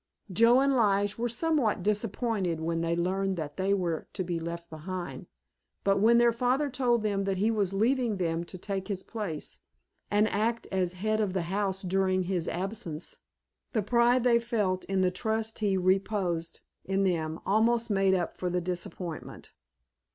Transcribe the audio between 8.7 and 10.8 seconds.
his place and act